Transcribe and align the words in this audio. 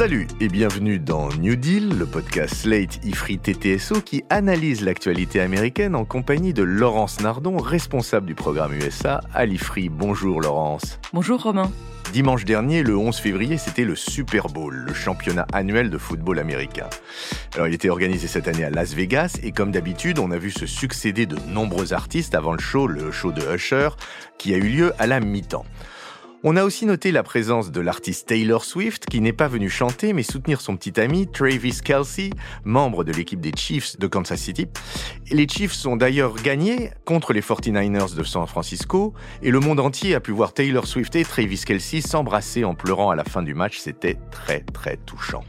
Salut 0.00 0.28
et 0.40 0.48
bienvenue 0.48 0.98
dans 0.98 1.28
New 1.28 1.56
Deal, 1.56 1.98
le 1.98 2.06
podcast 2.06 2.54
Slate 2.54 3.04
Ifri 3.04 3.38
TTSO 3.38 4.00
qui 4.00 4.24
analyse 4.30 4.80
l'actualité 4.80 5.42
américaine 5.42 5.94
en 5.94 6.06
compagnie 6.06 6.54
de 6.54 6.62
Laurence 6.62 7.20
Nardon, 7.20 7.58
responsable 7.58 8.24
du 8.24 8.34
programme 8.34 8.72
USA 8.72 9.20
à 9.34 9.44
l'Ifri. 9.44 9.90
Bonjour 9.90 10.40
Laurence. 10.40 10.98
Bonjour 11.12 11.42
Romain. 11.42 11.70
Dimanche 12.14 12.46
dernier, 12.46 12.82
le 12.82 12.96
11 12.96 13.14
février, 13.14 13.58
c'était 13.58 13.84
le 13.84 13.94
Super 13.94 14.46
Bowl, 14.46 14.74
le 14.74 14.94
championnat 14.94 15.46
annuel 15.52 15.90
de 15.90 15.98
football 15.98 16.38
américain. 16.38 16.88
Alors, 17.54 17.68
il 17.68 17.74
était 17.74 17.90
organisé 17.90 18.26
cette 18.26 18.48
année 18.48 18.64
à 18.64 18.70
Las 18.70 18.94
Vegas 18.94 19.36
et 19.42 19.52
comme 19.52 19.70
d'habitude, 19.70 20.18
on 20.18 20.30
a 20.30 20.38
vu 20.38 20.50
se 20.50 20.64
succéder 20.64 21.26
de 21.26 21.36
nombreux 21.46 21.92
artistes 21.92 22.34
avant 22.34 22.52
le 22.52 22.58
show, 22.58 22.86
le 22.86 23.12
show 23.12 23.32
de 23.32 23.42
Usher, 23.54 23.90
qui 24.38 24.54
a 24.54 24.56
eu 24.56 24.62
lieu 24.70 24.94
à 24.98 25.06
la 25.06 25.20
mi-temps. 25.20 25.66
On 26.42 26.56
a 26.56 26.64
aussi 26.64 26.86
noté 26.86 27.12
la 27.12 27.22
présence 27.22 27.70
de 27.70 27.82
l'artiste 27.82 28.28
Taylor 28.28 28.64
Swift 28.64 29.04
qui 29.04 29.20
n'est 29.20 29.34
pas 29.34 29.46
venu 29.46 29.68
chanter 29.68 30.14
mais 30.14 30.22
soutenir 30.22 30.62
son 30.62 30.74
petit 30.74 30.98
ami 30.98 31.26
Travis 31.26 31.80
Kelsey, 31.84 32.30
membre 32.64 33.04
de 33.04 33.12
l'équipe 33.12 33.42
des 33.42 33.52
Chiefs 33.54 33.98
de 33.98 34.06
Kansas 34.06 34.40
City. 34.40 34.66
Les 35.30 35.46
Chiefs 35.46 35.84
ont 35.84 35.96
d'ailleurs 35.96 36.36
gagné 36.36 36.92
contre 37.04 37.34
les 37.34 37.42
49ers 37.42 38.14
de 38.14 38.22
San 38.22 38.46
Francisco 38.46 39.12
et 39.42 39.50
le 39.50 39.60
monde 39.60 39.80
entier 39.80 40.14
a 40.14 40.20
pu 40.20 40.30
voir 40.30 40.54
Taylor 40.54 40.86
Swift 40.86 41.14
et 41.14 41.24
Travis 41.24 41.62
Kelsey 41.62 42.00
s'embrasser 42.00 42.64
en 42.64 42.74
pleurant 42.74 43.10
à 43.10 43.16
la 43.16 43.24
fin 43.24 43.42
du 43.42 43.52
match. 43.52 43.76
C'était 43.78 44.16
très 44.30 44.60
très 44.60 44.96
touchant. 44.96 45.44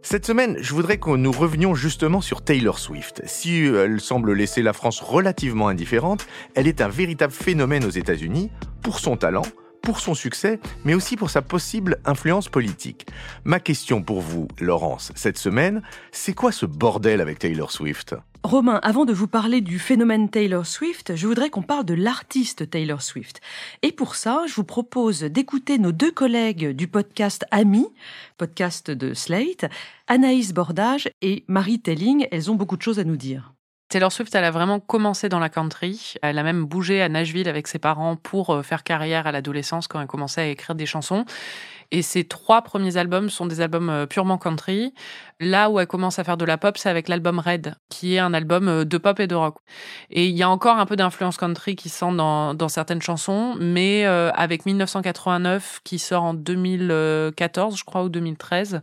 Cette 0.00 0.24
semaine, 0.24 0.56
je 0.62 0.72
voudrais 0.72 0.96
que 0.96 1.10
nous 1.10 1.30
revenions 1.30 1.74
justement 1.74 2.22
sur 2.22 2.40
Taylor 2.40 2.78
Swift. 2.78 3.20
Si 3.26 3.66
elle 3.66 4.00
semble 4.00 4.32
laisser 4.32 4.62
la 4.62 4.72
France 4.72 5.00
relativement 5.00 5.68
indifférente, 5.68 6.26
elle 6.54 6.68
est 6.68 6.80
un 6.80 6.88
véritable 6.88 7.34
phénomène 7.34 7.84
aux 7.84 7.90
États-Unis 7.90 8.50
pour 8.82 8.98
son 8.98 9.18
talent, 9.18 9.44
pour 9.82 10.00
son 10.00 10.14
succès, 10.14 10.60
mais 10.84 10.94
aussi 10.94 11.16
pour 11.16 11.30
sa 11.30 11.42
possible 11.42 11.98
influence 12.04 12.48
politique. 12.48 13.06
Ma 13.44 13.60
question 13.60 14.02
pour 14.02 14.20
vous, 14.20 14.48
Laurence, 14.60 15.12
cette 15.14 15.38
semaine, 15.38 15.82
c'est 16.12 16.34
quoi 16.34 16.52
ce 16.52 16.66
bordel 16.66 17.20
avec 17.20 17.38
Taylor 17.38 17.72
Swift? 17.72 18.14
Romain, 18.42 18.80
avant 18.82 19.04
de 19.04 19.12
vous 19.12 19.26
parler 19.26 19.60
du 19.60 19.78
phénomène 19.78 20.30
Taylor 20.30 20.64
Swift, 20.64 21.14
je 21.14 21.26
voudrais 21.26 21.50
qu'on 21.50 21.62
parle 21.62 21.84
de 21.84 21.92
l'artiste 21.92 22.70
Taylor 22.70 23.02
Swift. 23.02 23.40
Et 23.82 23.92
pour 23.92 24.14
ça, 24.14 24.44
je 24.48 24.54
vous 24.54 24.64
propose 24.64 25.20
d'écouter 25.20 25.78
nos 25.78 25.92
deux 25.92 26.10
collègues 26.10 26.70
du 26.70 26.88
podcast 26.88 27.44
Ami, 27.50 27.86
podcast 28.38 28.90
de 28.90 29.12
Slate, 29.12 29.66
Anaïs 30.06 30.54
Bordage 30.54 31.10
et 31.20 31.44
Marie 31.48 31.80
Telling. 31.80 32.26
Elles 32.30 32.50
ont 32.50 32.54
beaucoup 32.54 32.78
de 32.78 32.82
choses 32.82 32.98
à 32.98 33.04
nous 33.04 33.18
dire. 33.18 33.52
Taylor 33.90 34.12
Swift, 34.12 34.32
elle 34.36 34.44
a 34.44 34.52
vraiment 34.52 34.78
commencé 34.78 35.28
dans 35.28 35.40
la 35.40 35.48
country. 35.48 36.14
Elle 36.22 36.38
a 36.38 36.44
même 36.44 36.64
bougé 36.64 37.02
à 37.02 37.08
Nashville 37.08 37.48
avec 37.48 37.66
ses 37.66 37.80
parents 37.80 38.14
pour 38.14 38.50
euh, 38.50 38.62
faire 38.62 38.84
carrière 38.84 39.26
à 39.26 39.32
l'adolescence 39.32 39.88
quand 39.88 40.00
elle 40.00 40.06
commençait 40.06 40.42
à 40.42 40.46
écrire 40.46 40.76
des 40.76 40.86
chansons. 40.86 41.24
Et 41.92 42.02
ses 42.02 42.24
trois 42.24 42.62
premiers 42.62 42.96
albums 42.96 43.30
sont 43.30 43.46
des 43.46 43.60
albums 43.60 43.90
euh, 43.90 44.06
purement 44.06 44.38
country. 44.38 44.94
Là 45.40 45.70
où 45.70 45.80
elle 45.80 45.88
commence 45.88 46.18
à 46.18 46.24
faire 46.24 46.36
de 46.36 46.44
la 46.44 46.56
pop, 46.56 46.78
c'est 46.78 46.88
avec 46.88 47.08
l'album 47.08 47.40
Red, 47.40 47.74
qui 47.88 48.14
est 48.14 48.20
un 48.20 48.32
album 48.32 48.68
euh, 48.68 48.84
de 48.84 48.96
pop 48.96 49.18
et 49.18 49.26
de 49.26 49.34
rock. 49.34 49.56
Et 50.10 50.26
il 50.26 50.36
y 50.36 50.42
a 50.44 50.48
encore 50.48 50.78
un 50.78 50.86
peu 50.86 50.94
d'influence 50.94 51.36
country 51.36 51.74
qui 51.74 51.88
sent 51.88 52.12
dans, 52.16 52.54
dans 52.54 52.68
certaines 52.68 53.02
chansons, 53.02 53.56
mais 53.58 54.06
euh, 54.06 54.30
avec 54.32 54.66
1989, 54.66 55.80
qui 55.82 55.98
sort 55.98 56.22
en 56.22 56.34
2014, 56.34 57.76
je 57.76 57.84
crois, 57.84 58.04
ou 58.04 58.08
2013, 58.08 58.82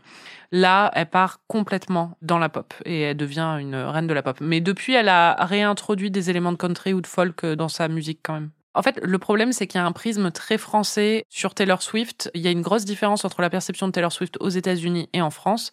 là, 0.51 0.91
elle 0.93 1.09
part 1.09 1.39
complètement 1.47 2.17
dans 2.21 2.39
la 2.39 2.49
pop 2.49 2.73
et 2.83 3.01
elle 3.01 3.17
devient 3.17 3.57
une 3.59 3.75
reine 3.75 4.07
de 4.07 4.13
la 4.13 4.23
pop. 4.23 4.37
Mais 4.41 4.59
depuis, 4.59 4.93
elle 4.93 5.09
a 5.09 5.33
réintroduit 5.45 6.11
des 6.11 6.29
éléments 6.29 6.51
de 6.51 6.57
country 6.57 6.93
ou 6.93 6.99
de 6.99 7.07
folk 7.07 7.45
dans 7.45 7.69
sa 7.69 7.87
musique 7.87 8.19
quand 8.21 8.33
même. 8.33 8.49
En 8.77 8.83
fait, 8.83 8.99
le 9.01 9.17
problème, 9.17 9.53
c'est 9.53 9.65
qu'il 9.65 9.79
y 9.79 9.83
a 9.83 9.87
un 9.87 9.91
prisme 9.91 10.29
très 10.29 10.59
français 10.59 11.25
sur 11.29 11.55
Taylor 11.55 11.81
Swift. 11.81 12.29
Il 12.35 12.41
y 12.41 12.47
a 12.47 12.51
une 12.51 12.61
grosse 12.61 12.85
différence 12.85 13.25
entre 13.25 13.41
la 13.41 13.49
perception 13.49 13.87
de 13.87 13.91
Taylor 13.91 14.11
Swift 14.11 14.37
aux 14.39 14.49
États-Unis 14.49 15.09
et 15.13 15.21
en 15.23 15.31
France. 15.31 15.71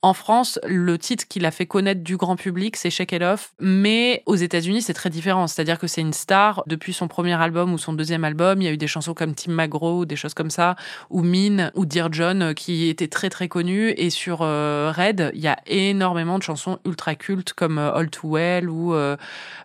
En 0.00 0.14
France, 0.14 0.60
le 0.64 0.96
titre 0.96 1.26
qui 1.28 1.40
l'a 1.40 1.50
fait 1.50 1.66
connaître 1.66 2.04
du 2.04 2.16
grand 2.16 2.36
public, 2.36 2.76
c'est 2.76 2.88
Shake 2.88 3.10
It 3.10 3.22
Off. 3.22 3.52
Mais 3.58 4.22
aux 4.26 4.36
États-Unis, 4.36 4.80
c'est 4.80 4.94
très 4.94 5.10
différent. 5.10 5.48
C'est-à-dire 5.48 5.76
que 5.76 5.88
c'est 5.88 6.00
une 6.00 6.12
star 6.12 6.62
depuis 6.68 6.92
son 6.92 7.08
premier 7.08 7.32
album 7.32 7.72
ou 7.72 7.78
son 7.78 7.92
deuxième 7.92 8.22
album. 8.22 8.62
Il 8.62 8.66
y 8.66 8.68
a 8.68 8.70
eu 8.70 8.76
des 8.76 8.86
chansons 8.86 9.12
comme 9.12 9.34
Tim 9.34 9.50
McGraw, 9.50 10.04
des 10.04 10.14
choses 10.14 10.34
comme 10.34 10.50
ça, 10.50 10.76
ou 11.10 11.24
Mean, 11.24 11.72
ou 11.74 11.84
Dear 11.84 12.12
John, 12.12 12.42
euh, 12.42 12.52
qui 12.52 12.88
étaient 12.88 13.08
très 13.08 13.28
très 13.28 13.48
connues. 13.48 13.92
Et 13.96 14.10
sur 14.10 14.42
euh, 14.42 14.92
Red, 14.96 15.32
il 15.34 15.40
y 15.40 15.48
a 15.48 15.58
énormément 15.66 16.38
de 16.38 16.44
chansons 16.44 16.78
ultra 16.84 17.16
cultes 17.16 17.52
comme 17.52 17.78
euh, 17.78 17.92
All 17.92 18.08
Too 18.08 18.36
Well 18.36 18.70
ou 18.70 18.94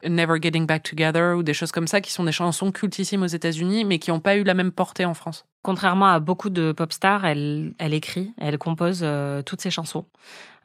Never 0.04 0.40
Getting 0.42 0.66
Back 0.66 0.82
Together 0.82 1.38
ou 1.38 1.44
des 1.44 1.54
choses 1.54 1.72
comme 1.72 1.88
ça 1.88 2.02
qui 2.02 2.12
sont 2.12 2.24
des 2.24 2.32
chansons 2.32 2.72
cultissimes 2.72 3.22
aux 3.22 3.28
États-Unis, 3.28 3.86
mais 3.86 4.00
qui 4.00 4.10
n'ont 4.10 4.20
pas 4.20 4.36
eu 4.36 4.44
la 4.44 4.56
même 4.56 4.72
portée 4.72 5.06
en 5.06 5.14
France. 5.14 5.46
Contrairement 5.64 6.08
à 6.08 6.20
beaucoup 6.20 6.50
de 6.50 6.74
pop 6.74 6.92
stars, 6.92 7.26
elle, 7.26 7.74
elle 7.78 7.94
écrit, 7.94 8.34
elle 8.38 8.58
compose 8.58 9.00
euh, 9.02 9.42
toutes 9.42 9.62
ses 9.62 9.72
chansons. 9.72 10.06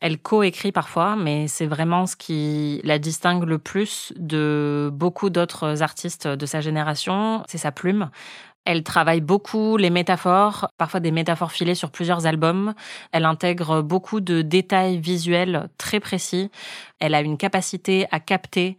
Elle 0.00 0.19
co-écrit 0.19 0.72
parfois, 0.72 1.16
mais 1.16 1.48
c'est 1.48 1.66
vraiment 1.66 2.06
ce 2.06 2.16
qui 2.16 2.81
la 2.84 2.98
distingue 2.98 3.44
le 3.44 3.59
plus 3.59 4.12
de 4.16 4.91
beaucoup 4.92 5.31
d'autres 5.31 5.82
artistes 5.82 6.28
de 6.28 6.47
sa 6.47 6.60
génération. 6.60 7.42
C'est 7.48 7.59
sa 7.59 7.72
plume. 7.72 8.10
Elle 8.70 8.82
travaille 8.82 9.22
beaucoup 9.22 9.78
les 9.78 9.88
métaphores, 9.88 10.68
parfois 10.76 11.00
des 11.00 11.10
métaphores 11.10 11.52
filées 11.52 11.74
sur 11.74 11.90
plusieurs 11.90 12.26
albums. 12.26 12.74
Elle 13.12 13.24
intègre 13.24 13.80
beaucoup 13.80 14.20
de 14.20 14.42
détails 14.42 14.98
visuels 14.98 15.70
très 15.78 16.00
précis. 16.00 16.50
Elle 17.00 17.14
a 17.14 17.22
une 17.22 17.38
capacité 17.38 18.06
à 18.10 18.20
capter 18.20 18.76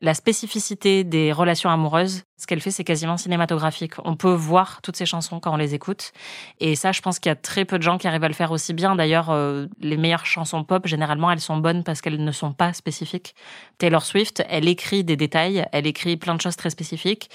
la 0.00 0.14
spécificité 0.14 1.02
des 1.02 1.32
relations 1.32 1.70
amoureuses. 1.70 2.22
Ce 2.36 2.46
qu'elle 2.46 2.60
fait, 2.60 2.70
c'est 2.70 2.84
quasiment 2.84 3.16
cinématographique. 3.16 3.94
On 4.04 4.14
peut 4.14 4.32
voir 4.32 4.80
toutes 4.82 4.96
ces 4.96 5.06
chansons 5.06 5.40
quand 5.40 5.52
on 5.52 5.56
les 5.56 5.74
écoute. 5.74 6.12
Et 6.60 6.76
ça, 6.76 6.92
je 6.92 7.00
pense 7.00 7.18
qu'il 7.18 7.30
y 7.30 7.32
a 7.32 7.36
très 7.36 7.64
peu 7.64 7.78
de 7.78 7.82
gens 7.82 7.98
qui 7.98 8.06
arrivent 8.06 8.24
à 8.24 8.28
le 8.28 8.34
faire 8.34 8.50
aussi 8.50 8.74
bien. 8.74 8.94
D'ailleurs, 8.94 9.30
euh, 9.30 9.66
les 9.80 9.96
meilleures 9.96 10.26
chansons 10.26 10.62
pop, 10.64 10.86
généralement, 10.86 11.30
elles 11.30 11.40
sont 11.40 11.56
bonnes 11.56 11.82
parce 11.84 12.00
qu'elles 12.00 12.22
ne 12.22 12.32
sont 12.32 12.52
pas 12.52 12.72
spécifiques. 12.72 13.34
Taylor 13.78 14.02
Swift, 14.02 14.44
elle 14.48 14.68
écrit 14.68 15.04
des 15.04 15.16
détails, 15.16 15.66
elle 15.72 15.86
écrit 15.86 16.16
plein 16.16 16.34
de 16.34 16.40
choses 16.40 16.56
très 16.56 16.70
spécifiques. 16.70 17.30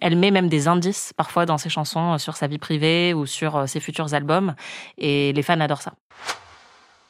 Elle 0.00 0.16
met 0.16 0.30
même 0.30 0.48
des 0.48 0.68
indices 0.68 1.12
parfois 1.16 1.46
dans 1.46 1.58
ses 1.58 1.68
chansons 1.68 2.14
euh, 2.14 2.18
sur 2.18 2.36
sa 2.36 2.46
vie 2.46 2.58
privée 2.58 3.14
ou 3.14 3.26
sur 3.26 3.56
euh, 3.56 3.66
ses 3.66 3.80
futurs 3.80 4.14
albums 4.14 4.54
et 4.96 5.32
les 5.32 5.42
fans 5.42 5.60
adorent 5.60 5.82
ça. 5.82 5.94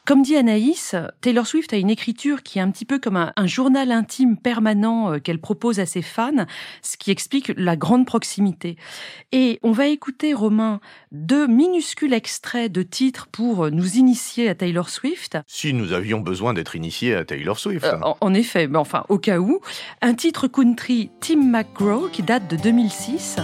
Comme 0.08 0.22
dit 0.22 0.36
Anaïs, 0.36 0.94
Taylor 1.20 1.46
Swift 1.46 1.74
a 1.74 1.76
une 1.76 1.90
écriture 1.90 2.42
qui 2.42 2.58
est 2.58 2.62
un 2.62 2.70
petit 2.70 2.86
peu 2.86 2.98
comme 2.98 3.18
un, 3.18 3.46
journal 3.46 3.92
intime 3.92 4.38
permanent 4.38 5.12
euh, 5.12 5.18
qu'elle 5.18 5.38
propose 5.38 5.80
à 5.80 5.84
ses 5.84 6.00
fans, 6.00 6.46
ce 6.80 6.96
qui 6.96 7.10
explique 7.10 7.52
la 7.58 7.76
grande 7.76 8.06
proximité. 8.06 8.76
Et 9.32 9.58
on 9.62 9.70
va 9.70 9.86
écouter, 9.88 10.32
Romain, 10.32 10.80
deux 11.12 11.46
minuscules 11.46 12.14
extraits 12.14 12.72
de 12.72 12.80
titres 12.80 13.26
pour 13.30 13.70
nous 13.70 13.96
initier 13.96 14.48
à 14.48 14.54
Taylor 14.54 14.88
Swift. 14.88 15.36
Si 15.46 15.74
nous 15.74 15.92
avions 15.92 16.20
besoin 16.20 16.54
d'être 16.54 16.74
initiés 16.74 17.14
à 17.14 17.26
Taylor 17.26 17.58
Swift. 17.58 17.84
Euh, 17.84 18.00
en, 18.22 18.32
effet, 18.32 18.66
mais 18.66 18.78
enfin, 18.78 19.04
au 19.10 19.18
cas 19.18 19.40
où. 19.40 19.60
Un 20.00 20.14
titre 20.14 20.48
country 20.48 21.10
Tim 21.20 21.50
McGraw 21.50 22.08
qui 22.08 22.22
date 22.22 22.48
de 22.48 22.56
2006. 22.56 23.36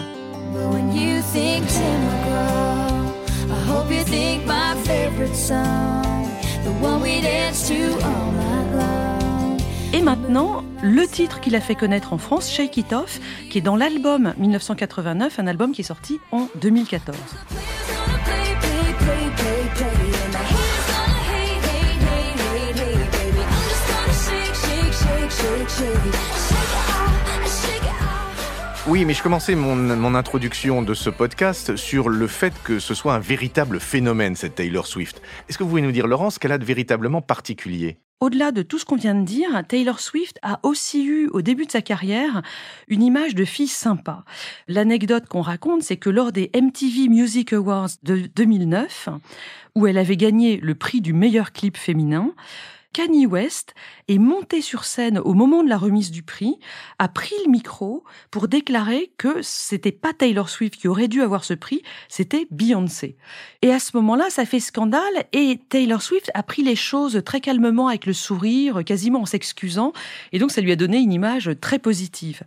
Et 9.93 10.03
maintenant, 10.03 10.65
le 10.83 11.07
titre 11.07 11.41
qu'il 11.41 11.57
a 11.57 11.61
fait 11.61 11.75
connaître 11.75 12.13
en 12.13 12.19
France, 12.19 12.51
Shake 12.51 12.77
It 12.77 12.93
Off, 12.93 13.21
qui 13.51 13.59
est 13.59 13.63
dans 13.63 13.77
l'album 13.77 14.35
1989, 14.37 15.39
un 15.39 15.47
album 15.47 15.73
qui 15.73 15.81
est 15.81 15.85
sorti 15.85 16.21
en 16.31 16.49
2014. 16.61 17.17
Oui, 28.87 29.07
mais 29.07 29.15
je 29.15 29.23
commençais 29.23 29.55
mon, 29.55 30.15
introduction 30.15 30.83
de 30.83 30.93
ce 30.93 31.09
podcast 31.09 31.75
sur 31.75 32.11
le 32.11 32.27
fait 32.27 32.53
que 32.65 32.79
ce 32.79 32.93
soit 32.93 33.15
un 33.15 33.19
véritable 33.19 33.81
phénomène, 33.81 34.37
cette 34.37 34.57
Taylor 34.57 34.87
Swift. 34.87 35.23
Est-ce 35.49 35.57
que 35.57 35.63
vous 35.63 35.71
pouvez 35.71 35.81
nous 35.81 35.91
dire, 35.91 36.07
Laurence, 36.07 36.39
qu'elle 36.39 36.53
a 36.53 36.59
de 36.59 36.67
véritablement 36.67 37.23
particulier? 37.23 37.97
Au-delà 38.21 38.53
de 38.53 38.61
tout 38.61 38.79
ce 38.79 38.85
qu'on 38.85 38.97
vient 38.97 39.15
de 39.15 39.25
dire, 39.25 39.63
Taylor 39.67 40.01
Swift 40.01 40.39
a 40.43 40.61
aussi 40.63 41.07
eu, 41.07 41.29
au 41.29 41.41
début 41.41 41.65
de 41.65 41.71
sa 41.71 41.81
carrière, 41.81 42.43
une 42.87 43.03
image 43.03 43.35
de 43.35 43.47
fille 43.47 43.69
sympa. 43.69 44.23
L'anecdote 44.69 45.29
qu'on 45.29 45.41
raconte, 45.41 45.83
c'est 45.83 45.97
que 45.97 46.11
lors 46.11 46.31
des 46.31 46.51
MTV 46.55 47.09
Music 47.09 47.55
Awards 47.55 47.89
de 48.03 48.29
2009, 48.37 49.09
où 49.77 49.87
elle 49.87 49.97
avait 49.97 50.19
gagné 50.19 50.59
le 50.59 50.75
prix 50.75 51.01
du 51.01 51.15
meilleur 51.15 51.53
clip 51.53 51.79
féminin, 51.79 52.35
Kanye 52.95 53.27
West 53.27 53.75
est 54.09 54.19
monté 54.19 54.63
sur 54.63 54.85
scène 54.85 55.19
au 55.19 55.35
moment 55.35 55.65
de 55.65 55.69
la 55.69 55.77
remise 55.77 56.13
du 56.13 56.23
prix, 56.23 56.59
a 56.99 57.09
pris 57.09 57.35
le 57.45 57.51
micro 57.51 58.05
pour 58.31 58.47
déclarer 58.47 59.13
que 59.19 59.43
c'était 59.43 59.93
pas 59.93 60.13
Taylor 60.15 60.49
Swift 60.49 60.77
qui 60.77 60.87
aurait 60.87 61.09
dû 61.09 61.21
avoir 61.21 61.45
ce 61.45 61.55
prix, 61.55 61.83
c'était 62.09 62.47
Beyoncé. 62.53 63.17
Et 63.63 63.73
à 63.73 63.81
ce 63.81 63.97
moment-là, 63.97 64.31
ça 64.31 64.47
fait 64.47 64.61
scandale 64.61 65.25
et 65.33 65.61
Taylor 65.69 66.01
Swift 66.01 66.31
a 66.35 66.45
pris 66.45 66.63
les 66.63 66.77
choses 66.77 67.21
très 67.27 67.41
calmement 67.41 67.89
avec 67.89 68.07
le 68.07 68.13
sourire, 68.13 68.85
quasiment 68.85 69.23
en 69.23 69.27
s'excusant, 69.27 69.93
et 70.33 70.39
donc 70.39 70.53
ça 70.53 70.61
lui 70.61 70.71
a 70.71 70.77
donné 70.77 70.99
une 70.99 71.13
image 71.13 71.51
très 71.61 71.81
positive. 71.81 72.45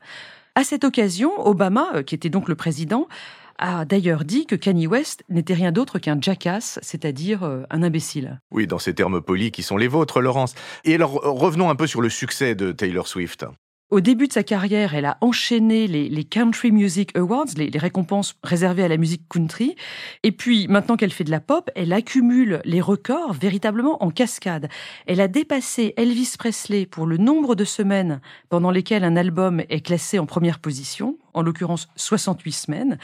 À 0.56 0.64
cette 0.64 0.86
occasion, 0.86 1.32
Obama, 1.46 1.88
euh, 1.94 2.04
qui 2.04 2.16
était 2.16 2.30
donc 2.30 2.50
le 2.50 2.56
président, 2.56 3.08
a 3.58 3.86
d'ailleurs 3.86 4.24
dit 4.24 4.46
que 4.46 4.56
Kanye 4.56 4.88
West 4.88 5.24
n'était 5.30 5.54
rien 5.54 5.72
d'autre 5.72 6.00
qu'un 6.00 6.20
jackass, 6.20 6.80
c'est-à-dire 6.82 7.44
euh, 7.44 7.64
un 7.70 7.84
imbécile. 7.84 8.40
Oui, 8.52 8.68
dans 8.68 8.80
ces 8.80 8.94
termes 8.94 9.22
polis 9.22 9.52
qui 9.52 9.64
sont 9.64 9.78
les 9.78 9.88
vôtres, 9.88 10.22
Laurence. 10.22 10.56
Et 10.86 10.96
alors, 10.96 11.14
revenons 11.24 11.70
un 11.70 11.76
peu 11.76 11.88
sur 11.88 12.02
le 12.02 12.10
succès 12.10 12.56
de 12.56 12.72
Taylor 12.72 13.08
Swift. 13.08 13.46
Au 13.90 14.02
début 14.02 14.28
de 14.28 14.34
sa 14.34 14.44
carrière, 14.44 14.96
elle 14.96 15.06
a 15.06 15.18
enchaîné 15.22 15.88
les, 15.88 16.24
Country 16.26 16.74
Music 16.74 17.18
Awards, 17.18 17.46
les, 17.56 17.70
les, 17.70 17.80
récompenses 17.80 18.36
réservées 18.44 18.84
à 18.84 18.90
la 18.90 18.98
musique 18.98 19.22
country. 19.30 19.78
Et 20.24 20.34
puis, 20.34 20.68
maintenant 20.68 20.98
qu'elle 20.98 21.14
fait 21.14 21.24
de 21.24 21.32
la 21.32 21.40
pop, 21.40 21.70
elle 21.74 21.94
accumule 21.94 22.62
les 22.66 22.82
records 22.82 23.32
véritablement 23.32 24.04
en 24.04 24.12
cascade. 24.12 24.68
Elle 25.06 25.22
a 25.22 25.30
dépassé 25.30 25.94
Elvis 25.96 26.34
Presley 26.38 26.86
pour 26.86 27.06
le 27.06 27.16
nombre 27.16 27.56
de 27.56 27.64
semaines 27.64 28.20
pendant 28.50 28.72
lesquelles 28.72 29.06
un 29.06 29.16
album 29.16 29.62
est 29.70 29.86
classé 29.86 30.20
en 30.20 30.26
première 30.26 30.60
position, 30.60 31.18
en 31.38 31.42
l'occurrence 31.42 31.88
68 31.96 32.52
semaines. 32.52 32.98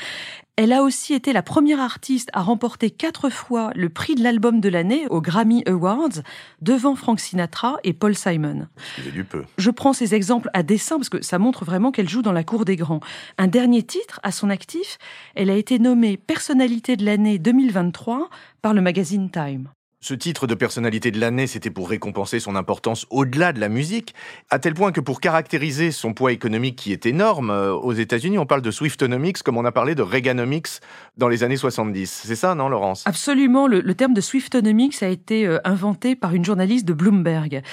Elle 0.55 0.71
a 0.71 0.83
aussi 0.83 1.13
été 1.13 1.33
la 1.33 1.41
première 1.41 1.79
artiste 1.79 2.29
à 2.33 2.41
remporter 2.41 2.91
quatre 2.91 3.29
fois 3.29 3.71
le 3.75 3.89
prix 3.89 4.15
de 4.15 4.23
l'album 4.23 4.59
de 4.59 4.69
l'année 4.69 5.07
aux 5.09 5.21
Grammy 5.21 5.63
Awards 5.67 6.21
devant 6.61 6.95
Frank 6.95 7.19
Sinatra 7.19 7.77
et 7.83 7.93
Paul 7.93 8.15
Simon. 8.15 8.67
Du 9.13 9.23
peu. 9.23 9.43
Je 9.57 9.71
prends 9.71 9.93
ces 9.93 10.13
exemples 10.13 10.49
à 10.53 10.61
dessein 10.61 10.97
parce 10.97 11.09
que 11.09 11.23
ça 11.23 11.39
montre 11.39 11.65
vraiment 11.65 11.91
qu'elle 11.91 12.09
joue 12.09 12.21
dans 12.21 12.31
la 12.31 12.43
cour 12.43 12.65
des 12.65 12.75
grands. 12.75 12.99
Un 13.37 13.47
dernier 13.47 13.83
titre 13.83 14.19
à 14.21 14.31
son 14.31 14.49
actif, 14.49 14.97
elle 15.35 15.49
a 15.49 15.55
été 15.55 15.79
nommée 15.79 16.17
personnalité 16.17 16.97
de 16.97 17.05
l'année 17.05 17.39
2023 17.39 18.29
par 18.61 18.73
le 18.73 18.81
magazine 18.81 19.31
Time. 19.31 19.69
Ce 20.03 20.13
titre 20.13 20.47
de 20.47 20.53
personnalité 20.53 21.11
de 21.11 21.19
l'année, 21.21 21.47
c'était 21.47 21.69
pour 21.69 21.89
récompenser 21.89 22.41
son 22.41 22.57
importance 22.57 23.05
au-delà 23.09 23.53
de 23.53 23.61
la 23.61 23.69
musique, 23.69 24.13
à 24.49 24.59
tel 24.59 24.73
point 24.73 24.91
que 24.91 24.99
pour 24.99 25.21
caractériser 25.21 25.91
son 25.91 26.13
poids 26.13 26.33
économique 26.33 26.75
qui 26.75 26.91
est 26.91 27.05
énorme, 27.05 27.49
euh, 27.51 27.71
aux 27.71 27.93
États-Unis, 27.93 28.37
on 28.37 28.45
parle 28.45 28.61
de 28.61 28.69
Swiftonomics 28.69 29.41
comme 29.43 29.55
on 29.55 29.63
a 29.63 29.71
parlé 29.71 29.95
de 29.95 30.01
Reaganomics 30.01 30.81
dans 31.15 31.29
les 31.29 31.45
années 31.45 31.55
70. 31.55 32.23
C'est 32.25 32.35
ça, 32.35 32.53
non, 32.53 32.67
Laurence? 32.67 33.03
Absolument. 33.07 33.65
Le, 33.65 33.81
terme 33.93 34.13
de 34.13 34.19
Swiftonomics 34.19 35.01
a 35.03 35.07
été 35.07 35.47
euh, 35.47 35.59
inventé 35.63 36.17
par 36.17 36.35
une 36.35 36.43
journaliste 36.43 36.83
de 36.83 36.91
Bloomberg. 36.91 37.63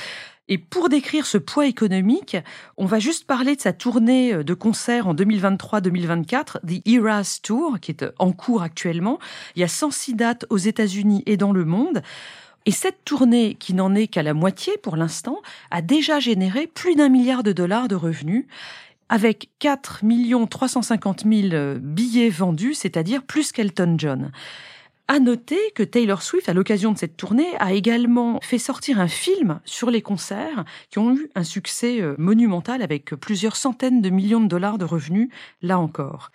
Et 0.53 0.59
pour 0.59 0.89
décrire 0.89 1.27
ce 1.27 1.39
poids 1.39 1.67
économique, 1.67 2.37
on 2.77 2.85
va 2.85 2.99
juste 2.99 3.25
parler 3.25 3.55
de 3.55 3.61
sa 3.61 3.73
tournée 3.73 4.35
euh, 4.35 4.43
de 4.43 4.53
concert 4.53 5.07
en 5.07 5.15
2023-2024, 5.15 6.59
The 6.67 6.87
Eras 6.89 7.39
Tour, 7.41 7.79
qui 7.81 7.93
est 7.93 8.03
euh, 8.03 8.11
en 8.19 8.33
cours 8.33 8.63
actuellement. 8.63 9.21
Il 9.55 9.61
y 9.61 9.65
a 9.65 9.69
106 9.69 10.15
dates 10.15 10.47
aux 10.51 10.59
États-Unis 10.59 11.23
et 11.27 11.37
dans 11.37 11.53
le 11.53 11.65
monde. 11.65 12.03
Et 12.67 12.73
cette 12.73 13.05
tournée, 13.05 13.55
qui 13.55 13.75
n'en 13.75 13.95
est 13.95 14.09
qu'à 14.09 14.25
la 14.25 14.35
moitié 14.35 14.77
pour 14.77 14.97
l'instant, 14.97 15.41
a 15.71 15.83
déjà 15.83 16.19
généré 16.19 16.67
plus 16.67 16.97
d'un 16.97 17.09
milliard 17.09 17.45
de 17.45 17.53
dollars 17.53 17.87
de 17.87 17.95
revenus 17.95 18.47
avec 19.09 19.51
4 19.61 20.03
350 20.51 21.25
000 21.27 21.79
billets 21.81 22.29
vendus, 22.29 22.75
c'est-à-dire 22.75 23.23
plus 23.23 23.53
qu'Elton 23.53 23.95
John. 23.99 24.31
À 25.13 25.19
noter 25.19 25.59
que 25.75 25.83
Taylor 25.83 26.23
Swift, 26.23 26.49
à 26.49 26.55
l'occasion 26.55 26.93
de 26.93 26.97
cette 26.97 27.17
tournée, 27.17 27.49
a 27.59 27.73
également 27.73 28.39
fait 28.43 28.59
sortir 28.61 29.01
un 29.01 29.09
film 29.09 29.59
sur 29.65 29.91
les 29.91 30.03
concerts 30.03 30.65
qui 30.89 31.01
ont 31.01 31.17
eu 31.17 31.29
un 31.35 31.43
succès 31.43 32.01
euh, 32.01 32.15
monumental 32.17 32.81
avec 32.81 33.17
plusieurs 33.17 33.57
centaines 33.57 34.03
de 34.03 34.09
millions 34.09 34.39
de 34.39 34.47
dollars 34.47 34.79
de 34.79 34.85
revenus, 34.85 35.29
là 35.63 35.81
encore. 35.81 36.31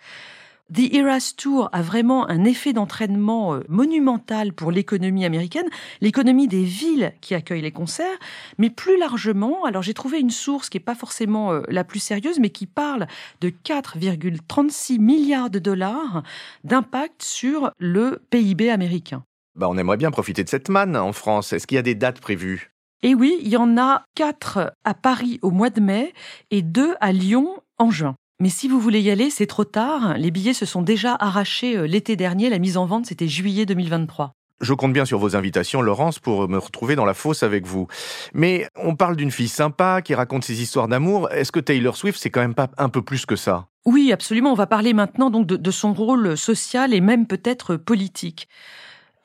The 0.74 0.92
Eras 0.94 1.32
Tour 1.36 1.68
a 1.72 1.80
vraiment 1.80 2.28
un 2.28 2.42
effet 2.42 2.72
d'entraînement 2.72 3.54
euh, 3.54 3.60
monumental 3.68 4.52
pour 4.52 4.72
l'économie 4.72 5.24
américaine, 5.24 5.68
l'économie 6.00 6.48
des 6.48 6.64
villes 6.64 7.12
qui 7.20 7.36
accueillent 7.36 7.62
les 7.62 7.70
concerts, 7.70 8.18
mais 8.58 8.68
plus 8.68 8.98
largement, 8.98 9.64
alors 9.64 9.82
j'ai 9.82 9.94
trouvé 9.94 10.18
une 10.18 10.30
source 10.30 10.68
qui 10.68 10.76
n'est 10.76 10.84
pas 10.84 10.96
forcément 10.96 11.52
euh, 11.52 11.62
la 11.68 11.84
plus 11.84 12.00
sérieuse, 12.00 12.40
mais 12.40 12.50
qui 12.50 12.66
parle 12.66 13.06
de 13.40 13.50
4,36 13.50 14.98
milliards 14.98 15.50
de 15.50 15.60
dollars 15.60 16.24
d'impact 16.64 17.22
sur 17.22 17.70
le 17.78 18.20
PIB 18.30 18.68
américain. 18.68 19.22
Bah 19.54 19.68
on 19.70 19.78
aimerait 19.78 19.96
bien 19.96 20.10
profiter 20.10 20.42
de 20.42 20.48
cette 20.48 20.68
manne 20.68 20.96
en 20.96 21.12
France. 21.12 21.52
Est-ce 21.52 21.68
qu'il 21.68 21.76
y 21.76 21.78
a 21.78 21.82
des 21.82 21.94
dates 21.94 22.20
prévues? 22.20 22.72
Eh 23.04 23.14
oui, 23.14 23.38
il 23.40 23.48
y 23.48 23.56
en 23.56 23.78
a 23.78 24.02
quatre 24.16 24.74
à 24.84 24.94
Paris 24.94 25.38
au 25.42 25.52
mois 25.52 25.70
de 25.70 25.80
mai 25.80 26.12
et 26.50 26.62
deux 26.62 26.96
à 27.00 27.12
Lyon 27.12 27.56
en 27.78 27.92
juin. 27.92 28.16
Mais 28.38 28.50
si 28.50 28.68
vous 28.68 28.78
voulez 28.78 29.00
y 29.00 29.10
aller, 29.10 29.30
c'est 29.30 29.46
trop 29.46 29.64
tard. 29.64 30.18
Les 30.18 30.30
billets 30.30 30.52
se 30.52 30.66
sont 30.66 30.82
déjà 30.82 31.16
arrachés 31.18 31.74
euh, 31.74 31.86
l'été 31.86 32.16
dernier. 32.16 32.50
La 32.50 32.58
mise 32.58 32.76
en 32.76 32.84
vente, 32.84 33.06
c'était 33.06 33.28
juillet 33.28 33.64
2023. 33.64 34.32
Je 34.60 34.74
compte 34.74 34.92
bien 34.92 35.06
sur 35.06 35.18
vos 35.18 35.36
invitations, 35.36 35.80
Laurence, 35.80 36.18
pour 36.18 36.46
me 36.46 36.58
retrouver 36.58 36.96
dans 36.96 37.06
la 37.06 37.14
fosse 37.14 37.42
avec 37.42 37.66
vous. 37.66 37.86
Mais 38.34 38.68
on 38.76 38.94
parle 38.94 39.16
d'une 39.16 39.30
fille 39.30 39.48
sympa 39.48 40.02
qui 40.02 40.14
raconte 40.14 40.44
ses 40.44 40.60
histoires 40.60 40.86
d'amour. 40.86 41.30
Est-ce 41.32 41.50
que 41.50 41.60
Taylor 41.60 41.96
Swift, 41.96 42.18
c'est 42.20 42.28
quand 42.28 42.40
même 42.40 42.54
pas 42.54 42.68
un 42.76 42.90
peu 42.90 43.00
plus 43.00 43.24
que 43.24 43.36
ça? 43.36 43.68
Oui, 43.86 44.12
absolument. 44.12 44.52
On 44.52 44.56
va 44.56 44.66
parler 44.66 44.92
maintenant 44.92 45.30
donc 45.30 45.46
de 45.46 45.70
son 45.70 45.94
rôle 45.94 46.36
social 46.36 46.92
et 46.92 47.00
même 47.00 47.26
peut-être 47.26 47.76
politique. 47.76 48.48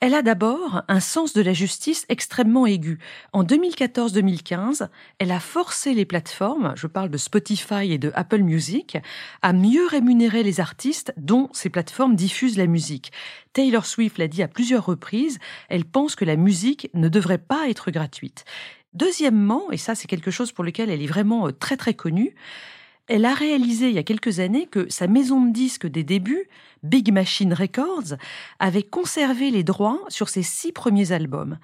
Elle 0.03 0.15
a 0.15 0.23
d'abord 0.23 0.81
un 0.87 0.99
sens 0.99 1.31
de 1.33 1.43
la 1.43 1.53
justice 1.53 2.07
extrêmement 2.09 2.65
aigu. 2.65 2.97
En 3.33 3.43
2014-2015, 3.43 4.89
elle 5.19 5.31
a 5.31 5.39
forcé 5.39 5.93
les 5.93 6.05
plateformes, 6.05 6.73
je 6.75 6.87
parle 6.87 7.11
de 7.11 7.19
Spotify 7.19 7.91
et 7.91 7.99
de 7.99 8.11
Apple 8.15 8.41
Music, 8.41 8.97
à 9.43 9.53
mieux 9.53 9.85
rémunérer 9.85 10.41
les 10.41 10.59
artistes 10.59 11.13
dont 11.17 11.49
ces 11.53 11.69
plateformes 11.69 12.15
diffusent 12.15 12.57
la 12.57 12.65
musique. 12.65 13.11
Taylor 13.53 13.85
Swift 13.85 14.17
l'a 14.17 14.27
dit 14.27 14.41
à 14.41 14.47
plusieurs 14.47 14.87
reprises, 14.87 15.37
elle 15.69 15.85
pense 15.85 16.15
que 16.15 16.25
la 16.25 16.35
musique 16.35 16.89
ne 16.95 17.07
devrait 17.07 17.37
pas 17.37 17.69
être 17.69 17.91
gratuite. 17.91 18.43
Deuxièmement, 18.95 19.71
et 19.71 19.77
ça 19.77 19.93
c'est 19.93 20.07
quelque 20.07 20.31
chose 20.31 20.51
pour 20.51 20.63
lequel 20.63 20.89
elle 20.89 21.03
est 21.03 21.07
vraiment 21.07 21.47
euh, 21.47 21.51
très 21.51 21.77
très 21.77 21.93
connue, 21.93 22.33
elle 23.11 23.25
a 23.25 23.33
réalisé 23.33 23.89
il 23.89 23.95
y 23.95 23.99
a 23.99 24.03
quelques 24.03 24.39
années 24.39 24.67
que 24.67 24.89
sa 24.89 25.05
maison 25.05 25.45
de 25.45 25.51
disques 25.51 25.85
des 25.85 26.05
débuts, 26.05 26.47
Big 26.81 27.11
Machine 27.11 27.53
Records, 27.53 28.15
avait 28.57 28.83
conservé 28.83 29.51
les 29.51 29.65
droits 29.65 29.99
sur 30.07 30.29
ses 30.29 30.43
six 30.43 30.71
premiers 30.71 31.11
albums. 31.11 31.57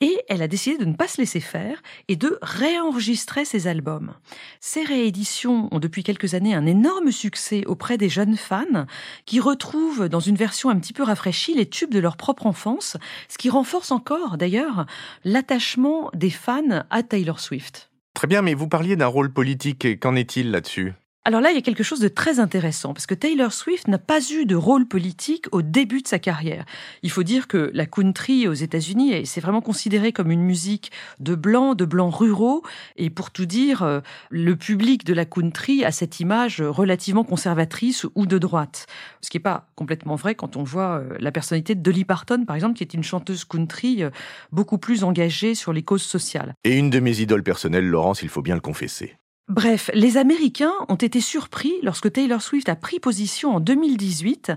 Et 0.00 0.18
elle 0.28 0.42
a 0.42 0.48
décidé 0.48 0.78
de 0.78 0.84
ne 0.84 0.94
pas 0.94 1.06
se 1.06 1.20
laisser 1.20 1.38
faire 1.38 1.80
et 2.08 2.16
de 2.16 2.40
réenregistrer 2.42 3.44
ses 3.44 3.68
albums. 3.68 4.14
Ces 4.58 4.82
rééditions 4.82 5.68
ont 5.70 5.78
depuis 5.78 6.02
quelques 6.02 6.34
années 6.34 6.54
un 6.54 6.66
énorme 6.66 7.12
succès 7.12 7.64
auprès 7.66 7.96
des 7.96 8.08
jeunes 8.08 8.36
fans 8.36 8.86
qui 9.26 9.38
retrouvent 9.38 10.08
dans 10.08 10.18
une 10.18 10.36
version 10.36 10.70
un 10.70 10.80
petit 10.80 10.92
peu 10.92 11.04
rafraîchie 11.04 11.54
les 11.54 11.68
tubes 11.68 11.94
de 11.94 12.00
leur 12.00 12.16
propre 12.16 12.46
enfance, 12.46 12.96
ce 13.28 13.38
qui 13.38 13.48
renforce 13.48 13.92
encore 13.92 14.38
d'ailleurs 14.38 14.86
l'attachement 15.22 16.10
des 16.14 16.30
fans 16.30 16.82
à 16.90 17.04
Taylor 17.04 17.38
Swift. 17.38 17.89
Très 18.14 18.26
bien, 18.26 18.42
mais 18.42 18.54
vous 18.54 18.68
parliez 18.68 18.96
d'un 18.96 19.06
rôle 19.06 19.32
politique. 19.32 19.98
Qu'en 20.00 20.14
est-il 20.16 20.50
là-dessus? 20.50 20.94
Alors 21.26 21.42
là, 21.42 21.50
il 21.50 21.54
y 21.54 21.58
a 21.58 21.62
quelque 21.62 21.82
chose 21.82 22.00
de 22.00 22.08
très 22.08 22.40
intéressant, 22.40 22.94
parce 22.94 23.04
que 23.04 23.14
Taylor 23.14 23.52
Swift 23.52 23.88
n'a 23.88 23.98
pas 23.98 24.20
eu 24.30 24.46
de 24.46 24.56
rôle 24.56 24.88
politique 24.88 25.46
au 25.52 25.60
début 25.60 26.00
de 26.00 26.08
sa 26.08 26.18
carrière. 26.18 26.64
Il 27.02 27.10
faut 27.10 27.22
dire 27.22 27.46
que 27.46 27.70
la 27.74 27.84
country 27.84 28.48
aux 28.48 28.54
États-Unis, 28.54 29.26
c'est 29.26 29.42
vraiment 29.42 29.60
considéré 29.60 30.12
comme 30.12 30.30
une 30.30 30.42
musique 30.42 30.90
de 31.18 31.34
blancs, 31.34 31.76
de 31.76 31.84
blancs 31.84 32.14
ruraux, 32.14 32.62
et 32.96 33.10
pour 33.10 33.32
tout 33.32 33.44
dire, 33.44 33.82
euh, 33.82 34.00
le 34.30 34.56
public 34.56 35.04
de 35.04 35.12
la 35.12 35.26
country 35.26 35.84
a 35.84 35.92
cette 35.92 36.20
image 36.20 36.62
relativement 36.62 37.24
conservatrice 37.24 38.06
ou 38.14 38.24
de 38.24 38.38
droite. 38.38 38.86
Ce 39.20 39.28
qui 39.28 39.36
n'est 39.36 39.42
pas 39.42 39.68
complètement 39.74 40.16
vrai 40.16 40.34
quand 40.34 40.56
on 40.56 40.62
voit 40.62 41.00
euh, 41.00 41.16
la 41.20 41.32
personnalité 41.32 41.74
de 41.74 41.82
Dolly 41.82 42.06
Parton, 42.06 42.46
par 42.46 42.56
exemple, 42.56 42.76
qui 42.76 42.82
est 42.82 42.94
une 42.94 43.04
chanteuse 43.04 43.44
country 43.44 44.02
euh, 44.02 44.10
beaucoup 44.52 44.78
plus 44.78 45.04
engagée 45.04 45.54
sur 45.54 45.74
les 45.74 45.82
causes 45.82 46.00
sociales. 46.00 46.54
Et 46.64 46.78
une 46.78 46.88
de 46.88 46.98
mes 46.98 47.20
idoles 47.20 47.42
personnelles, 47.42 47.86
Laurence, 47.86 48.22
il 48.22 48.30
faut 48.30 48.42
bien 48.42 48.54
le 48.54 48.62
confesser. 48.62 49.19
Bref, 49.50 49.90
les 49.94 50.16
Américains 50.16 50.72
ont 50.88 50.94
été 50.94 51.20
surpris 51.20 51.72
lorsque 51.82 52.12
Taylor 52.12 52.40
Swift 52.40 52.68
a 52.68 52.76
pris 52.76 53.00
position 53.00 53.56
en 53.56 53.58
2018 53.58 54.52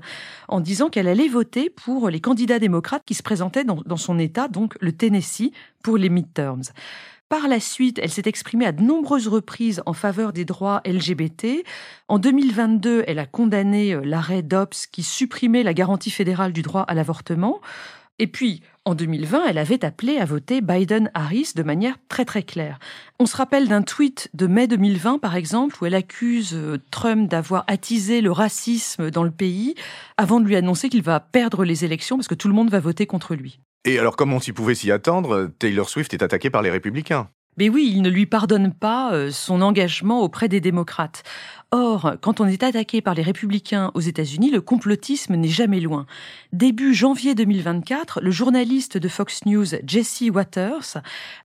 en 0.48 0.60
disant 0.60 0.90
qu'elle 0.90 1.08
allait 1.08 1.28
voter 1.28 1.72
pour 1.72 2.12
les 2.12 2.22
candidats 2.22 2.60
démocrates 2.60 3.02
qui 3.04 3.16
se 3.16 3.24
présentaient 3.24 3.64
dans, 3.64 3.98
son 3.98 4.20
État, 4.20 4.48
donc 4.48 4.78
le 4.82 4.92
Tennessee, 4.92 5.52
pour 5.82 5.98
les 5.98 6.10
midterms. 6.10 6.62
Par 7.28 7.48
la 7.48 7.60
suite, 7.60 8.00
elle 8.04 8.12
s'est 8.12 8.22
exprimée 8.28 8.68
à 8.68 8.72
de 8.72 8.84
nombreuses 8.84 9.28
reprises 9.28 9.82
en 9.88 9.94
faveur 9.94 10.32
des 10.32 10.46
droits 10.46 10.84
LGBT. 10.86 11.64
En 12.08 12.20
2022, 12.20 13.04
elle 13.08 13.18
a 13.18 13.26
condamné 13.26 13.96
euh, 13.96 14.02
l'arrêt 14.06 14.44
Dobbs 14.44 14.76
qui 14.92 15.02
supprimait 15.02 15.64
la 15.64 15.74
garantie 15.74 16.12
fédérale 16.12 16.54
du 16.54 16.62
droit 16.62 16.82
à 16.82 16.94
l'avortement. 16.94 17.62
Et 18.20 18.28
puis, 18.28 18.62
en 18.86 18.94
2020, 18.94 19.46
elle 19.48 19.58
avait 19.58 19.84
appelé 19.84 20.18
à 20.18 20.26
voter 20.26 20.62
Biden-Harris 20.62 21.54
de 21.56 21.64
manière 21.64 21.96
très 22.10 22.26
très 22.26 22.44
claire. 22.44 22.78
On 23.20 23.26
se 23.26 23.36
rappelle 23.36 23.68
d'un 23.68 23.82
tweet 23.82 24.30
de 24.34 24.46
mai 24.46 24.68
2020, 24.68 25.18
par 25.18 25.36
exemple, 25.36 25.78
où 25.82 25.86
elle 25.86 25.96
accuse 25.96 26.54
euh, 26.54 26.78
Trump 26.92 27.30
d'avoir 27.30 27.64
attisé 27.68 28.22
le 28.22 28.32
racisme 28.32 29.10
dans 29.10 29.24
le 29.24 29.32
pays 29.32 29.74
avant 30.18 30.40
de 30.40 30.46
lui 30.46 30.56
annoncer 30.56 30.90
qu'il 30.90 31.02
va 31.02 31.20
perdre 31.20 31.66
les 31.66 31.86
élections 31.86 32.18
parce 32.18 32.28
que 32.28 32.36
tout 32.36 32.48
le 32.48 32.54
monde 32.54 32.70
va 32.70 32.80
voter 32.80 33.08
contre 33.08 33.34
lui. 33.34 33.60
Et 33.86 33.98
alors, 33.98 34.16
comme 34.16 34.32
on 34.32 34.40
s'y 34.40 34.54
pouvait 34.54 34.76
s'y 34.76 34.92
attendre, 34.92 35.50
Taylor 35.60 35.90
Swift 35.90 36.14
est 36.14 36.24
attaquée 36.24 36.50
par 36.50 36.62
les 36.62 36.70
républicains. 36.70 37.30
Mais 37.58 37.70
oui, 37.70 37.92
il 37.94 38.02
ne 38.02 38.10
lui 38.10 38.26
pardonne 38.26 38.74
pas 38.74 39.14
euh, 39.14 39.32
son 39.32 39.62
engagement 39.62 40.22
auprès 40.22 40.48
des 40.48 40.62
démocrates. 40.62 41.24
Or, 41.72 42.18
quand 42.22 42.40
on 42.40 42.46
est 42.46 42.62
attaqué 42.62 43.02
par 43.02 43.16
les 43.16 43.24
républicains 43.24 43.90
aux 43.96 44.00
États-Unis, 44.00 44.52
le 44.52 44.62
complotisme 44.62 45.36
n'est 45.36 45.48
jamais 45.48 45.80
loin. 45.80 46.06
Début 46.52 46.94
janvier 46.94 47.34
2024, 47.34 48.22
le 48.22 48.30
journaliste 48.30 49.00
de 49.00 49.08
Fox 49.08 49.46
News 49.48 49.66
Jesse 49.84 50.26
Waters 50.32 51.02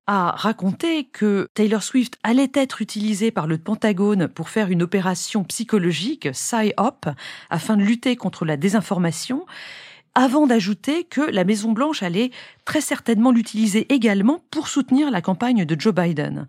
a 0.06 0.32
raconté 0.32 1.04
que 1.04 1.48
Taylor 1.54 1.82
Swift 1.82 2.18
allait 2.22 2.52
être 2.52 2.82
utilisée 2.82 3.30
par 3.30 3.46
le 3.46 3.56
Pentagone 3.56 4.28
pour 4.28 4.50
faire 4.50 4.70
une 4.70 4.82
opération 4.82 5.44
psychologique, 5.44 6.30
PSY-OP, 6.30 7.06
afin 7.48 7.78
de 7.78 7.82
lutter 7.82 8.16
contre 8.16 8.44
la 8.44 8.58
désinformation 8.58 9.46
avant 10.18 10.48
d'ajouter 10.48 11.04
que 11.04 11.20
la 11.20 11.44
Maison-Blanche 11.44 12.02
allait 12.02 12.32
très 12.64 12.80
certainement 12.80 13.30
l'utiliser 13.30 13.86
également 13.94 14.42
pour 14.50 14.66
soutenir 14.66 15.12
la 15.12 15.22
campagne 15.22 15.64
de 15.64 15.80
Joe 15.80 15.94
Biden. 15.94 16.48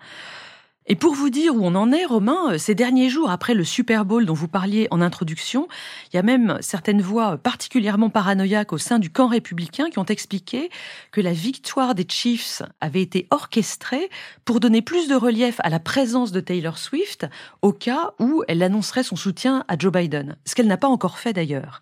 Et 0.91 0.95
pour 0.95 1.13
vous 1.13 1.29
dire 1.29 1.53
où 1.53 1.59
on 1.63 1.75
en 1.75 1.91
est, 1.91 2.03
Romain, 2.03 2.53
euh, 2.53 2.57
ces 2.57 2.73
derniers 2.73 3.09
jours 3.09 3.29
après 3.29 3.53
le 3.53 3.63
Super 3.63 4.05
Bowl 4.05 4.25
dont 4.25 4.33
vous 4.33 4.47
parliez 4.47 4.87
en 4.89 5.01
introduction, 5.01 5.67
il 6.11 6.15
y 6.15 6.19
a 6.19 6.23
même 6.23 6.57
certaines 6.61 7.03
voix 7.03 7.37
particulièrement 7.37 8.09
paranoïaques 8.09 8.73
au 8.73 8.79
sein 8.79 8.97
du 8.97 9.11
camp 9.11 9.27
républicain 9.27 9.91
qui 9.91 9.99
ont 9.99 10.05
expliqué 10.05 10.71
que 11.11 11.21
la 11.21 11.31
victoire 11.31 11.93
des 11.93 12.07
Chiefs 12.09 12.63
avait 12.81 13.03
été 13.03 13.27
orchestrée 13.29 14.09
pour 14.45 14.59
donner 14.59 14.81
plus 14.81 15.07
de 15.07 15.13
relief 15.15 15.57
à 15.59 15.69
la 15.69 15.79
présence 15.79 16.31
de 16.31 16.39
Taylor 16.39 16.79
Swift 16.79 17.27
au 17.61 17.71
cas 17.71 18.13
où 18.17 18.43
elle 18.47 18.63
annoncerait 18.63 19.03
son 19.03 19.15
soutien 19.15 19.63
à 19.67 19.77
Joe 19.77 19.91
Biden, 19.91 20.37
ce 20.43 20.55
qu'elle 20.55 20.65
n'a 20.65 20.77
pas 20.77 20.87
encore 20.87 21.19
fait 21.19 21.33
d'ailleurs. 21.33 21.81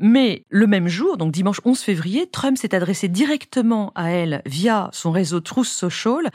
Mais 0.00 0.44
le 0.48 0.68
même 0.68 0.86
jour, 0.86 1.16
donc 1.16 1.32
dimanche 1.32 1.60
11 1.64 1.80
février, 1.80 2.28
Trump 2.30 2.56
s'est 2.56 2.72
adressé 2.72 3.08
directement 3.08 3.92
à 3.96 4.10
elle 4.10 4.42
via 4.46 4.90
son 4.92 5.10
réseau 5.10 5.40
Truth 5.40 5.66
Social. 5.66 6.30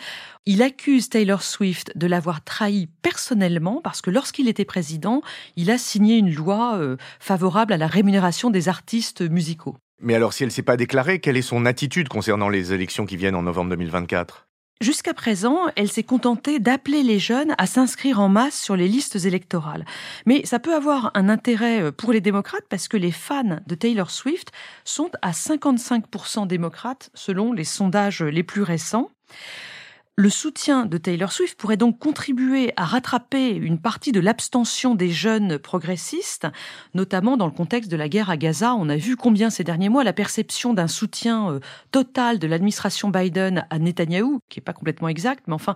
Il 0.46 0.62
accuse 0.62 1.08
Taylor 1.08 1.42
Swift 1.42 1.98
de 1.98 2.06
l'avoir 2.06 2.44
trahi 2.44 2.90
personnellement 3.02 3.80
parce 3.82 4.02
que 4.02 4.10
lorsqu'il 4.10 4.50
était 4.50 4.66
président, 4.66 5.22
il 5.56 5.72
a 5.72 5.78
signé 5.78 6.18
une 6.18 6.34
loi 6.34 6.76
euh, 6.76 6.98
favorable 7.22 7.72
à 7.72 7.78
la 7.78 7.88
rémunération 7.88 8.50
des 8.50 8.68
artistes 8.68 9.22
musicaux. 9.22 9.78
Mais 10.02 10.16
alors 10.16 10.34
si 10.34 10.44
elle 10.44 10.52
s'est 10.52 10.62
pas 10.62 10.76
déclarée, 10.76 11.20
quelle 11.20 11.38
est 11.38 11.42
son 11.42 11.66
attitude 11.66 12.10
concernant 12.10 12.50
les 12.50 12.74
élections 12.74 13.06
qui 13.06 13.16
viennent 13.16 13.36
en 13.36 13.44
novembre 13.44 13.70
2024 13.70 14.48
Jusqu'à 14.82 15.14
présent, 15.14 15.60
elle 15.76 15.90
s'est 15.90 16.04
contentée 16.04 16.60
d'appeler 16.60 17.04
les 17.04 17.20
jeunes 17.20 17.56
à 17.58 17.68
s'inscrire 17.68 18.20
en 18.20 18.28
masse 18.28 18.60
sur 18.60 18.76
les 18.76 18.88
listes 18.88 19.16
électorales. 19.26 19.86
Mais 20.26 20.46
ça 20.46 20.60
peut 20.60 20.76
avoir 20.76 21.12
un 21.14 21.30
intérêt 21.30 21.82
euh, 21.82 21.92
pour 21.92 22.12
les 22.12 22.22
démocrates 22.22 22.66
parce 22.70 22.88
que 22.88 22.98
les 22.98 23.12
fans 23.12 23.60
de 23.66 23.76
Taylor 23.76 24.12
Swift 24.12 24.52
sont 24.84 25.10
à 25.22 25.32
55% 25.32 26.48
démocrates 26.48 27.12
selon 27.14 27.54
les 27.54 27.64
sondages 27.64 28.22
les 28.24 28.44
plus 28.44 28.64
récents. 28.64 29.10
Le 30.16 30.30
soutien 30.30 30.86
de 30.86 31.00
Taylor 31.00 31.32
Swift 31.32 31.60
pourrait 31.60 31.76
donc 31.76 31.98
contribuer 31.98 32.72
à 32.76 32.86
rattraper 32.86 33.50
une 33.50 33.80
partie 33.80 34.12
de 34.12 34.20
l'abstention 34.20 34.94
des 34.94 35.10
jeunes 35.10 35.58
progressistes, 35.58 36.48
notamment 36.94 37.36
dans 37.36 37.48
le 37.48 37.52
contexte 37.52 37.90
de 37.90 37.98
la 37.98 38.08
guerre 38.08 38.30
à 38.30 38.38
Gaza. 38.38 38.76
On 38.76 38.90
a 38.90 38.96
vu 38.96 39.16
combien 39.16 39.50
ces 39.50 39.64
derniers 39.64 39.90
mois 39.90 40.04
la 40.04 40.14
perception 40.14 40.76
d'un 40.76 40.88
soutien 40.88 41.50
euh, 41.50 41.60
total 41.90 42.38
de 42.38 42.46
l'administration 42.46 43.10
Biden 43.10 43.66
à 43.72 43.80
Netanyahou, 43.80 44.38
qui 44.50 44.60
n'est 44.60 44.64
pas 44.64 44.74
complètement 44.74 45.08
exact, 45.08 45.46
mais 45.48 45.56
enfin, 45.56 45.74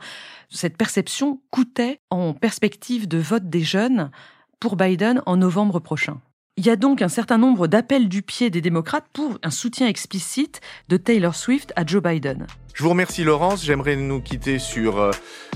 cette 0.51 0.77
perception 0.77 1.41
coûtait 1.49 1.99
en 2.11 2.35
perspective 2.35 3.07
de 3.07 3.17
vote 3.17 3.49
des 3.49 3.63
jeunes 3.63 4.11
pour 4.59 4.75
Biden 4.75 5.23
en 5.25 5.37
novembre 5.37 5.79
prochain. 5.79 6.21
Il 6.59 6.65
y 6.65 6.71
a 6.71 6.75
donc 6.75 7.03
un 7.03 7.07
certain 7.07 7.37
nombre 7.37 7.67
d'appels 7.67 8.09
du 8.09 8.23
pied 8.23 8.49
des 8.49 8.61
démocrates 8.61 9.05
pour 9.13 9.37
un 9.43 9.51
soutien 9.51 9.87
explicite 9.87 10.59
de 10.89 10.97
Taylor 10.97 11.35
Swift 11.35 11.71
à 11.75 11.85
Joe 11.85 12.01
Biden. 12.01 12.47
Je 12.73 12.81
vous 12.81 12.89
remercie 12.89 13.23
Laurence, 13.23 13.63
j'aimerais 13.63 13.95
nous 13.95 14.21
quitter 14.21 14.57
sur 14.57 14.99
euh, 14.99 15.11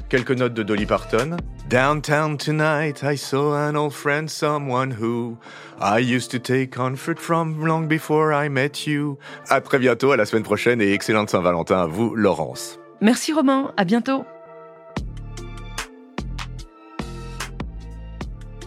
quelques 0.10 0.32
notes 0.32 0.54
de 0.54 0.62
Dolly 0.62 0.86
Parton. 0.86 1.38
Downtown 1.68 2.38
tonight 2.38 3.02
I 3.04 3.18
saw 3.18 3.56
an 3.56 3.76
old 3.76 3.94
friend, 3.94 4.30
someone 4.30 4.92
who 4.92 5.38
I 5.82 6.00
used 6.00 6.30
to 6.32 6.38
take 6.38 6.70
comfort 6.70 7.18
from 7.18 7.66
long 7.66 7.88
before 7.88 8.32
I 8.32 8.48
met 8.50 8.86
you. 8.86 9.18
À 9.50 9.60
très 9.60 9.80
bientôt, 9.80 10.12
à 10.12 10.18
la 10.18 10.28
semaine 10.28 10.44
prochaine 10.44 10.82
et 10.82 10.94
excellente 10.94 11.32
Saint-Valentin 11.32 11.82
à 11.82 11.88
vous 11.88 12.14
Laurence. 12.14 12.80
Merci 13.02 13.34
Romain, 13.34 13.74
à 13.76 13.86
bientôt. 13.86 14.24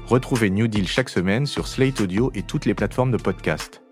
Retrouvez 0.07 0.51
New 0.51 0.69
Deal 0.69 0.87
chaque 0.87 1.09
semaine 1.09 1.47
sur 1.47 1.67
Slate 1.67 2.01
Audio 2.01 2.31
et 2.35 2.43
toutes 2.43 2.67
les 2.67 2.75
plateformes 2.75 3.11
de 3.11 3.17
podcast. 3.17 3.84